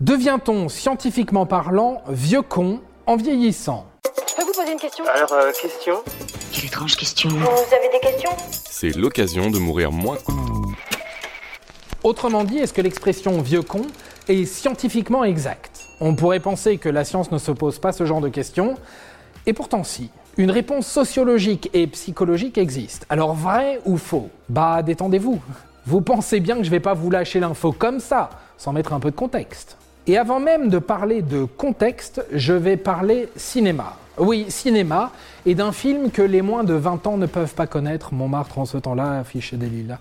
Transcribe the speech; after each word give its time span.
Devient-on, 0.00 0.68
scientifiquement 0.68 1.44
parlant, 1.44 2.02
vieux 2.08 2.42
con 2.42 2.80
en 3.06 3.16
vieillissant 3.16 3.84
Je 4.28 4.36
peux 4.36 4.44
vous 4.44 4.52
poser 4.52 4.70
une 4.70 4.78
question 4.78 5.04
Alors, 5.12 5.32
euh, 5.32 5.50
question 5.60 5.94
Quelle 6.52 6.66
étrange 6.66 6.94
question. 6.94 7.30
Vous 7.30 7.74
avez 7.74 7.88
des 7.92 7.98
questions 8.00 8.30
C'est 8.70 8.94
l'occasion 8.94 9.50
de 9.50 9.58
mourir 9.58 9.90
moins. 9.90 10.18
Autrement 12.04 12.44
dit, 12.44 12.58
est-ce 12.58 12.72
que 12.72 12.80
l'expression 12.80 13.42
vieux 13.42 13.62
con 13.62 13.82
est 14.28 14.44
scientifiquement 14.44 15.24
exacte? 15.24 15.80
On 16.00 16.14
pourrait 16.14 16.38
penser 16.38 16.78
que 16.78 16.88
la 16.88 17.04
science 17.04 17.32
ne 17.32 17.38
se 17.38 17.50
pose 17.50 17.80
pas 17.80 17.90
ce 17.90 18.06
genre 18.06 18.20
de 18.20 18.28
questions, 18.28 18.76
et 19.46 19.52
pourtant 19.52 19.82
si. 19.82 20.10
Une 20.36 20.52
réponse 20.52 20.86
sociologique 20.86 21.70
et 21.72 21.88
psychologique 21.88 22.56
existe. 22.56 23.04
Alors 23.08 23.34
vrai 23.34 23.80
ou 23.84 23.96
faux? 23.96 24.30
Bah 24.48 24.84
détendez-vous. 24.84 25.40
Vous 25.86 26.02
pensez 26.02 26.38
bien 26.38 26.56
que 26.56 26.62
je 26.62 26.70
vais 26.70 26.78
pas 26.78 26.94
vous 26.94 27.10
lâcher 27.10 27.40
l'info 27.40 27.72
comme 27.72 27.98
ça, 27.98 28.30
sans 28.58 28.72
mettre 28.72 28.92
un 28.92 29.00
peu 29.00 29.10
de 29.10 29.16
contexte. 29.16 29.77
Et 30.08 30.16
avant 30.16 30.40
même 30.40 30.70
de 30.70 30.78
parler 30.78 31.20
de 31.20 31.44
contexte, 31.44 32.24
je 32.32 32.54
vais 32.54 32.78
parler 32.78 33.28
cinéma. 33.36 33.98
Oui, 34.16 34.46
cinéma, 34.48 35.12
et 35.44 35.54
d'un 35.54 35.70
film 35.70 36.10
que 36.10 36.22
les 36.22 36.40
moins 36.40 36.64
de 36.64 36.72
20 36.72 37.06
ans 37.06 37.18
ne 37.18 37.26
peuvent 37.26 37.54
pas 37.54 37.66
connaître, 37.66 38.14
Montmartre 38.14 38.58
en 38.58 38.64
ce 38.64 38.78
temps-là, 38.78 39.18
affiché 39.18 39.58
des 39.58 39.68
lilas. 39.68 39.98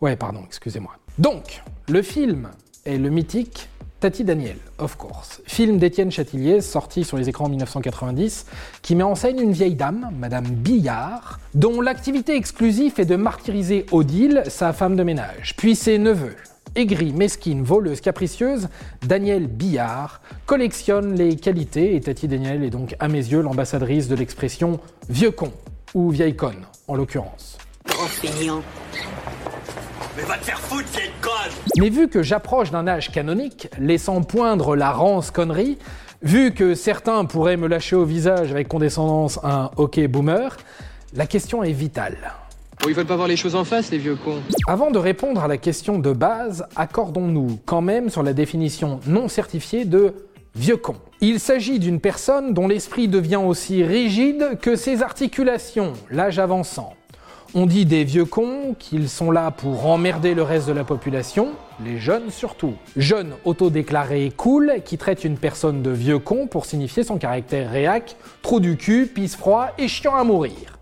Ouais, 0.00 0.16
pardon, 0.16 0.40
excusez-moi. 0.44 0.90
Donc, 1.18 1.62
le 1.88 2.02
film 2.02 2.48
est 2.84 2.98
le 2.98 3.08
mythique 3.08 3.68
Tati 4.00 4.24
Daniel, 4.24 4.56
of 4.78 4.96
course. 4.96 5.40
Film 5.46 5.78
d'Étienne 5.78 6.10
Châtillier, 6.10 6.60
sorti 6.60 7.04
sur 7.04 7.16
les 7.16 7.28
écrans 7.28 7.44
en 7.44 7.48
1990, 7.48 8.46
qui 8.82 8.96
met 8.96 9.04
en 9.04 9.14
scène 9.14 9.40
une 9.40 9.52
vieille 9.52 9.76
dame, 9.76 10.10
Madame 10.18 10.46
Billard, 10.46 11.38
dont 11.54 11.80
l'activité 11.80 12.34
exclusive 12.34 12.94
est 12.98 13.06
de 13.06 13.16
martyriser 13.16 13.86
Odile, 13.92 14.42
sa 14.48 14.72
femme 14.72 14.96
de 14.96 15.04
ménage, 15.04 15.54
puis 15.56 15.76
ses 15.76 15.98
neveux. 15.98 16.34
Aigrie, 16.76 17.14
mesquine, 17.14 17.62
voleuse, 17.62 18.02
capricieuse, 18.02 18.68
Danielle 19.02 19.46
Billard 19.46 20.20
collectionne 20.44 21.14
les 21.14 21.36
qualités 21.36 21.96
et 21.96 22.00
Tati 22.00 22.28
Daniel 22.28 22.62
est 22.62 22.70
donc 22.70 22.94
à 23.00 23.08
mes 23.08 23.18
yeux 23.18 23.40
l'ambassadrice 23.40 24.08
de 24.08 24.14
l'expression 24.14 24.78
vieux 25.08 25.30
con 25.30 25.52
ou 25.94 26.10
vieille 26.10 26.36
conne 26.36 26.66
en 26.86 26.94
l'occurrence. 26.94 27.56
Mais 30.16 30.22
va 30.22 30.36
te 30.36 30.44
faire 30.44 30.60
foutre, 30.60 30.88
vieille 30.92 31.10
conne 31.22 31.32
Mais 31.78 31.88
vu 31.88 32.08
que 32.08 32.22
j'approche 32.22 32.70
d'un 32.70 32.86
âge 32.86 33.10
canonique, 33.10 33.68
laissant 33.78 34.22
poindre 34.22 34.76
la 34.76 34.92
rance 34.92 35.30
connerie, 35.30 35.78
vu 36.22 36.52
que 36.52 36.74
certains 36.74 37.24
pourraient 37.24 37.56
me 37.56 37.68
lâcher 37.68 37.96
au 37.96 38.04
visage 38.04 38.50
avec 38.50 38.68
condescendance 38.68 39.40
un 39.42 39.70
hockey 39.78 40.08
boomer, 40.08 40.56
la 41.14 41.26
question 41.26 41.62
est 41.62 41.72
vitale. 41.72 42.34
Bon, 42.80 42.88
ils 42.88 42.94
veulent 42.94 43.06
pas 43.06 43.16
voir 43.16 43.28
les 43.28 43.36
choses 43.36 43.54
en 43.54 43.64
face, 43.64 43.90
les 43.90 43.98
vieux 43.98 44.16
cons. 44.16 44.40
Avant 44.66 44.90
de 44.90 44.98
répondre 44.98 45.42
à 45.42 45.48
la 45.48 45.56
question 45.56 45.98
de 45.98 46.12
base, 46.12 46.66
accordons-nous 46.76 47.58
quand 47.64 47.80
même 47.80 48.10
sur 48.10 48.22
la 48.22 48.32
définition 48.32 49.00
non 49.06 49.28
certifiée 49.28 49.84
de 49.84 50.14
vieux 50.54 50.76
con. 50.76 50.96
Il 51.20 51.40
s'agit 51.40 51.78
d'une 51.78 52.00
personne 52.00 52.54
dont 52.54 52.68
l'esprit 52.68 53.08
devient 53.08 53.36
aussi 53.36 53.82
rigide 53.82 54.58
que 54.60 54.76
ses 54.76 55.02
articulations, 55.02 55.94
l'âge 56.10 56.38
avançant. 56.38 56.94
On 57.54 57.64
dit 57.64 57.86
des 57.86 58.04
vieux 58.04 58.24
cons 58.24 58.74
qu'ils 58.78 59.08
sont 59.08 59.30
là 59.30 59.50
pour 59.50 59.86
emmerder 59.86 60.34
le 60.34 60.42
reste 60.42 60.68
de 60.68 60.72
la 60.72 60.84
population, 60.84 61.48
les 61.82 61.98
jeunes 61.98 62.30
surtout. 62.30 62.74
Jeunes 62.96 63.32
autodéclarés 63.44 64.32
cool 64.36 64.74
qui 64.84 64.98
traitent 64.98 65.24
une 65.24 65.38
personne 65.38 65.80
de 65.80 65.90
vieux 65.90 66.18
con 66.18 66.48
pour 66.48 66.66
signifier 66.66 67.02
son 67.02 67.16
caractère 67.16 67.70
réac, 67.70 68.16
trou 68.42 68.60
du 68.60 68.76
cul, 68.76 69.06
pisse 69.06 69.36
froid 69.36 69.68
et 69.78 69.88
chiant 69.88 70.14
à 70.14 70.24
mourir. 70.24 70.75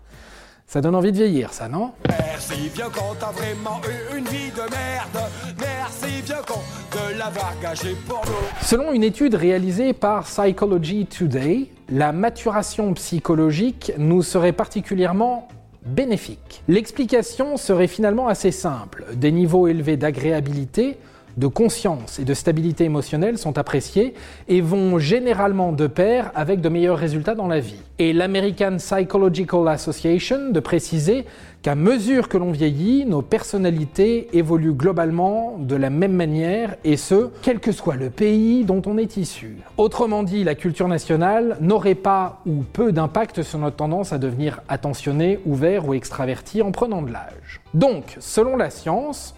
Ça 0.75 0.81
donne 0.81 0.95
envie 0.95 1.13
de 1.13 1.15
vieillir, 1.15 1.53
ça, 1.53 1.69
non? 1.69 1.91
Merci 2.05 2.67
vieux 2.67 2.89
con, 2.93 3.15
t'as 3.17 3.31
vraiment 3.31 3.79
eu 3.87 4.17
une 4.17 4.25
vie 4.25 4.51
de 4.51 4.69
merde. 4.69 5.31
Merci 5.57 6.21
vieux 6.21 6.35
con 6.45 6.59
de 6.91 7.17
l'avoir 7.17 7.53
gâché 7.61 7.95
pour 8.05 8.21
nous. 8.25 8.33
Selon 8.61 8.91
une 8.91 9.05
étude 9.05 9.35
réalisée 9.35 9.93
par 9.93 10.25
Psychology 10.25 11.05
Today, 11.05 11.69
la 11.89 12.11
maturation 12.11 12.93
psychologique 12.93 13.93
nous 13.97 14.21
serait 14.21 14.51
particulièrement 14.51 15.47
bénéfique. 15.85 16.61
L'explication 16.67 17.55
serait 17.55 17.87
finalement 17.87 18.27
assez 18.27 18.51
simple. 18.51 19.05
Des 19.13 19.31
niveaux 19.31 19.67
élevés 19.67 19.95
d'agréabilité, 19.95 20.97
de 21.37 21.47
conscience 21.47 22.19
et 22.19 22.25
de 22.25 22.33
stabilité 22.33 22.85
émotionnelle 22.85 23.37
sont 23.37 23.57
appréciés 23.57 24.13
et 24.47 24.61
vont 24.61 24.99
généralement 24.99 25.71
de 25.71 25.87
pair 25.87 26.31
avec 26.35 26.61
de 26.61 26.69
meilleurs 26.69 26.97
résultats 26.97 27.35
dans 27.35 27.47
la 27.47 27.59
vie. 27.59 27.81
Et 27.99 28.13
l'American 28.13 28.77
Psychological 28.77 29.67
Association 29.67 30.51
de 30.51 30.59
préciser 30.59 31.25
qu'à 31.61 31.75
mesure 31.75 32.29
que 32.29 32.37
l'on 32.37 32.51
vieillit, 32.51 33.05
nos 33.05 33.21
personnalités 33.21 34.27
évoluent 34.33 34.73
globalement 34.73 35.57
de 35.57 35.75
la 35.75 35.89
même 35.89 36.13
manière 36.13 36.75
et 36.83 36.95
ce, 36.95 37.29
quel 37.41 37.59
que 37.59 37.71
soit 37.71 37.95
le 37.95 38.09
pays 38.09 38.65
dont 38.65 38.81
on 38.85 38.97
est 38.97 39.17
issu. 39.17 39.57
Autrement 39.77 40.23
dit, 40.23 40.43
la 40.43 40.55
culture 40.55 40.87
nationale 40.87 41.57
n'aurait 41.61 41.95
pas 41.95 42.41
ou 42.45 42.63
peu 42.71 42.91
d'impact 42.91 43.41
sur 43.41 43.59
notre 43.59 43.77
tendance 43.77 44.13
à 44.13 44.19
devenir 44.19 44.61
attentionné, 44.69 45.39
ouvert 45.45 45.87
ou 45.87 45.93
extraverti 45.93 46.61
en 46.61 46.71
prenant 46.71 47.01
de 47.01 47.11
l'âge. 47.11 47.61
Donc, 47.73 48.15
selon 48.19 48.57
la 48.57 48.69
science, 48.69 49.33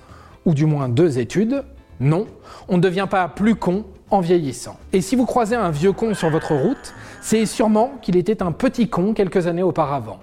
ou 0.46 0.54
du 0.54 0.66
moins 0.66 0.90
deux 0.90 1.20
études, 1.20 1.64
non, 2.00 2.28
on 2.68 2.78
ne 2.78 2.82
devient 2.82 3.08
pas 3.10 3.28
plus 3.28 3.56
con 3.56 3.86
en 4.10 4.20
vieillissant. 4.20 4.78
Et 4.94 5.02
si 5.02 5.16
vous 5.16 5.26
croisez 5.26 5.56
un 5.56 5.72
vieux 5.72 5.92
con 5.92 6.14
sur 6.14 6.30
votre 6.30 6.54
route, 6.54 6.94
c'est 7.22 7.46
sûrement 7.46 7.94
qu'il 8.02 8.16
était 8.16 8.42
un 8.42 8.52
petit 8.52 8.90
con 8.90 9.14
quelques 9.14 9.48
années 9.48 9.64
auparavant. 9.64 10.20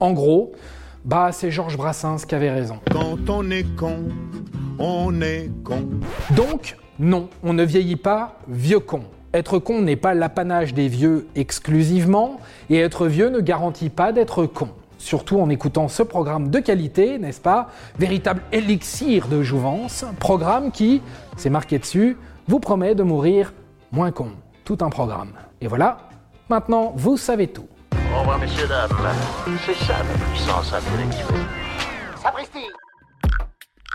En 0.00 0.12
gros, 0.12 0.52
bah 1.04 1.30
c'est 1.32 1.50
Georges 1.50 1.76
Brassens 1.76 2.24
qui 2.26 2.34
avait 2.34 2.50
raison. 2.50 2.78
Quand 2.90 3.18
on 3.28 3.50
est 3.50 3.66
con, 3.76 4.08
on 4.78 5.20
est 5.20 5.50
con. 5.64 5.84
Donc, 6.34 6.76
non, 6.98 7.28
on 7.42 7.52
ne 7.52 7.64
vieillit 7.64 7.96
pas 7.96 8.38
vieux 8.48 8.80
con. 8.80 9.02
Être 9.34 9.58
con 9.58 9.82
n'est 9.82 9.96
pas 9.96 10.14
l'apanage 10.14 10.72
des 10.72 10.88
vieux 10.88 11.28
exclusivement, 11.36 12.40
et 12.70 12.78
être 12.78 13.06
vieux 13.06 13.28
ne 13.28 13.40
garantit 13.40 13.90
pas 13.90 14.12
d'être 14.12 14.46
con. 14.46 14.70
Surtout 14.98 15.40
en 15.40 15.48
écoutant 15.48 15.88
ce 15.88 16.02
programme 16.02 16.50
de 16.50 16.58
qualité, 16.58 17.18
n'est-ce 17.18 17.40
pas? 17.40 17.68
Véritable 17.98 18.42
élixir 18.52 19.28
de 19.28 19.42
jouvence, 19.42 20.04
programme 20.18 20.72
qui, 20.72 21.00
c'est 21.36 21.50
marqué 21.50 21.78
dessus, 21.78 22.16
vous 22.48 22.58
promet 22.60 22.94
de 22.94 23.04
mourir 23.04 23.52
moins 23.92 24.10
con. 24.10 24.32
Tout 24.64 24.78
un 24.80 24.90
programme. 24.90 25.32
Et 25.60 25.68
voilà, 25.68 26.08
maintenant 26.48 26.92
vous 26.96 27.16
savez 27.16 27.46
tout. 27.46 27.68
Au 28.14 28.20
revoir, 28.20 28.38
messieurs, 28.38 28.66
dames. 28.66 28.88
C'est 29.64 29.74
ça 29.74 29.94
la 29.98 30.24
puissance 30.30 30.72
intellectuelle. 30.72 31.46
Sapristi 32.20 32.58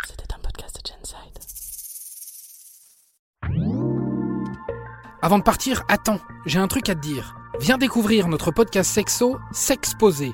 C'était 0.08 0.34
un 0.34 0.40
podcast 0.40 0.80
de 0.84 0.90
Genside. 0.90 1.40
Avant 5.22 5.38
de 5.38 5.44
partir, 5.44 5.84
attends, 5.90 6.20
j'ai 6.46 6.60
un 6.60 6.68
truc 6.68 6.90
à 6.90 6.96
te 6.96 7.02
dire. 7.02 7.36
Viens 7.60 7.78
découvrir 7.78 8.28
notre 8.28 8.52
podcast 8.52 8.90
sexo, 8.92 9.38
S'exposer. 9.52 10.34